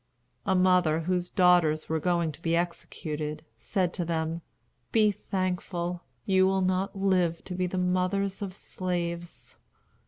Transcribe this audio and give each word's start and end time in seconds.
A 0.47 0.55
mother, 0.55 1.01
whose 1.01 1.29
daughters 1.29 1.87
were 1.87 1.99
going 1.99 2.31
to 2.31 2.41
be 2.41 2.55
executed, 2.55 3.45
said 3.59 3.93
to 3.93 4.03
them: 4.03 4.41
"Be 4.91 5.11
thankful. 5.11 6.01
You 6.25 6.47
will 6.47 6.63
not 6.63 6.95
live 6.95 7.43
to 7.45 7.53
be 7.53 7.67
the 7.67 7.77
mothers 7.77 8.41
of 8.41 8.55
slaves." 8.55 9.57